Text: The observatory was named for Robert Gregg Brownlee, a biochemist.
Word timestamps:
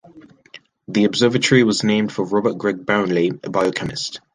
The 0.87 1.03
observatory 1.03 1.61
was 1.63 1.83
named 1.83 2.11
for 2.11 2.25
Robert 2.25 2.57
Gregg 2.57 2.87
Brownlee, 2.87 3.33
a 3.43 3.51
biochemist. 3.51 4.19